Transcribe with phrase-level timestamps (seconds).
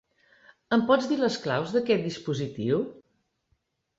[0.77, 2.83] Em pots dir les claus d'aquest dispositiu?